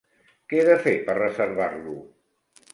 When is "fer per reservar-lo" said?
0.85-1.97